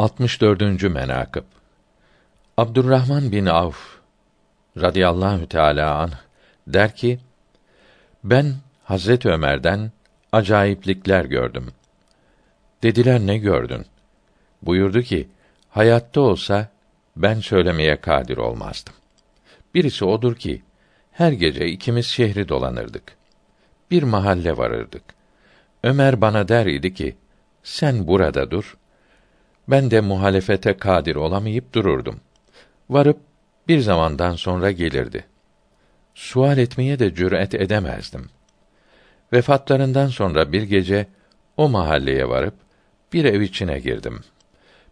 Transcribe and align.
64. 0.00 0.82
menakıb 0.82 1.44
Abdurrahman 2.56 3.32
bin 3.32 3.46
Avf 3.46 3.76
radıyallahu 4.80 5.48
teala 5.48 5.94
anh 5.94 6.12
der 6.66 6.96
ki 6.96 7.20
ben 8.24 8.54
Hazret 8.84 9.26
Ömer'den 9.26 9.92
acayiplikler 10.32 11.24
gördüm. 11.24 11.66
Dediler 12.82 13.20
ne 13.20 13.38
gördün? 13.38 13.86
Buyurdu 14.62 15.02
ki 15.02 15.28
hayatta 15.68 16.20
olsa 16.20 16.68
ben 17.16 17.40
söylemeye 17.40 18.00
kadir 18.00 18.36
olmazdım. 18.36 18.94
Birisi 19.74 20.04
odur 20.04 20.34
ki 20.34 20.62
her 21.12 21.32
gece 21.32 21.66
ikimiz 21.66 22.06
şehri 22.06 22.48
dolanırdık. 22.48 23.16
Bir 23.90 24.02
mahalle 24.02 24.56
varırdık. 24.56 25.02
Ömer 25.82 26.20
bana 26.20 26.48
der 26.48 26.66
idi 26.66 26.94
ki 26.94 27.16
sen 27.62 28.06
burada 28.06 28.50
dur. 28.50 28.76
Ben 29.70 29.90
de 29.90 30.00
muhalefete 30.00 30.76
kadir 30.76 31.16
olamayıp 31.16 31.74
dururdum. 31.74 32.20
Varıp 32.90 33.18
bir 33.68 33.80
zamandan 33.80 34.34
sonra 34.34 34.70
gelirdi. 34.70 35.24
Sual 36.14 36.58
etmeye 36.58 36.98
de 36.98 37.14
cüret 37.14 37.54
edemezdim. 37.54 38.26
Vefatlarından 39.32 40.06
sonra 40.06 40.52
bir 40.52 40.62
gece 40.62 41.06
o 41.56 41.68
mahalleye 41.68 42.28
varıp 42.28 42.54
bir 43.12 43.24
ev 43.24 43.40
içine 43.40 43.78
girdim. 43.78 44.20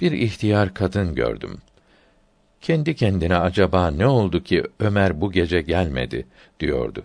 Bir 0.00 0.12
ihtiyar 0.12 0.74
kadın 0.74 1.14
gördüm. 1.14 1.58
Kendi 2.60 2.94
kendine 2.94 3.36
acaba 3.36 3.90
ne 3.90 4.06
oldu 4.06 4.42
ki 4.42 4.62
Ömer 4.80 5.20
bu 5.20 5.32
gece 5.32 5.60
gelmedi 5.62 6.26
diyordu. 6.60 7.02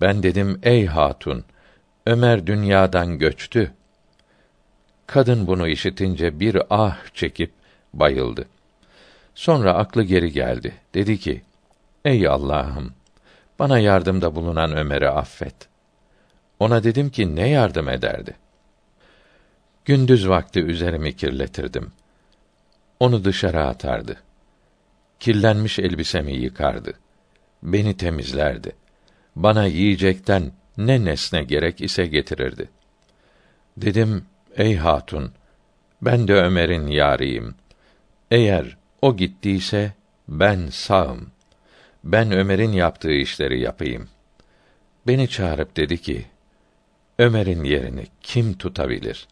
Ben 0.00 0.22
dedim 0.22 0.60
ey 0.62 0.86
hatun 0.86 1.44
Ömer 2.06 2.46
dünyadan 2.46 3.18
göçtü. 3.18 3.72
Kadın 5.08 5.46
bunu 5.46 5.68
işitince 5.68 6.40
bir 6.40 6.62
ah 6.70 6.96
çekip 7.14 7.52
bayıldı. 7.94 8.48
Sonra 9.34 9.74
aklı 9.74 10.02
geri 10.02 10.32
geldi. 10.32 10.74
Dedi 10.94 11.18
ki: 11.18 11.42
Ey 12.04 12.28
Allah'ım, 12.28 12.92
bana 13.58 13.78
yardımda 13.78 14.34
bulunan 14.34 14.76
Ömer'i 14.76 15.08
affet. 15.08 15.54
Ona 16.60 16.84
dedim 16.84 17.10
ki 17.10 17.36
ne 17.36 17.48
yardım 17.48 17.88
ederdi? 17.88 18.36
Gündüz 19.84 20.28
vakti 20.28 20.60
üzerimi 20.60 21.16
kirletirdim. 21.16 21.92
Onu 23.00 23.24
dışarı 23.24 23.64
atardı. 23.64 24.16
Kirlenmiş 25.20 25.78
elbisemi 25.78 26.32
yıkardı. 26.32 26.92
Beni 27.62 27.96
temizlerdi. 27.96 28.72
Bana 29.36 29.66
yiyecekten 29.66 30.52
ne 30.76 31.04
nesne 31.04 31.42
gerek 31.42 31.80
ise 31.80 32.06
getirirdi. 32.06 32.68
Dedim, 33.76 34.24
ey 34.58 34.76
hatun, 34.76 35.32
ben 36.02 36.28
de 36.28 36.34
Ömer'in 36.34 36.86
yarıyım. 36.86 37.54
Eğer 38.30 38.76
o 39.02 39.16
gittiyse 39.16 39.92
ben 40.28 40.66
sağım. 40.66 41.30
Ben 42.04 42.32
Ömer'in 42.32 42.72
yaptığı 42.72 43.12
işleri 43.12 43.60
yapayım. 43.60 44.08
Beni 45.06 45.28
çağırıp 45.28 45.76
dedi 45.76 45.98
ki: 45.98 46.26
Ömer'in 47.18 47.64
yerini 47.64 48.06
kim 48.20 48.54
tutabilir? 48.54 49.28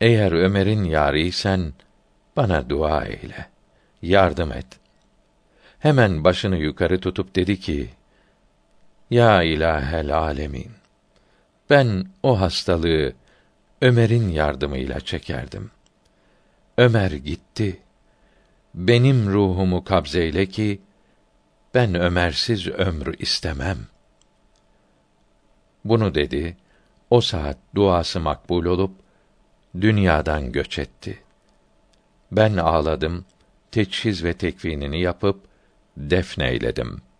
Eğer 0.00 0.32
Ömer'in 0.32 0.84
yarıysen 0.84 1.72
bana 2.36 2.70
dua 2.70 3.04
eyle. 3.04 3.46
Yardım 4.02 4.52
et. 4.52 4.66
Hemen 5.78 6.24
başını 6.24 6.56
yukarı 6.56 7.00
tutup 7.00 7.36
dedi 7.36 7.60
ki: 7.60 7.90
Ya 9.10 9.42
ilahel 9.42 10.16
alemin. 10.16 10.70
Ben 11.70 12.06
o 12.22 12.40
hastalığı 12.40 13.12
Ömer'in 13.82 14.28
yardımıyla 14.28 15.00
çekerdim. 15.00 15.70
Ömer 16.78 17.10
gitti 17.10 17.80
benim 18.74 19.32
ruhumu 19.32 19.84
kabzeyle 19.84 20.46
ki 20.46 20.80
ben 21.74 21.94
Ömersiz 21.94 22.68
ömrü 22.68 23.16
istemem. 23.16 23.78
Bunu 25.84 26.14
dedi. 26.14 26.56
O 27.10 27.20
saat 27.20 27.58
duası 27.74 28.20
makbul 28.20 28.64
olup 28.64 28.96
dünyadan 29.80 30.52
göç 30.52 30.78
etti. 30.78 31.22
Ben 32.32 32.56
ağladım, 32.56 33.24
teçhiz 33.70 34.24
ve 34.24 34.32
tekfinini 34.32 35.00
yapıp 35.00 35.44
defneyledim.'' 35.96 37.11